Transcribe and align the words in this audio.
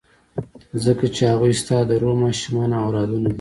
ځکه 0.83 1.05
چې 1.15 1.21
هغوی 1.31 1.53
ستا 1.61 1.77
د 1.89 1.91
روح 2.01 2.15
ماشومان 2.23 2.69
او 2.77 2.83
اولادونه 2.87 3.27
دي. 3.27 3.29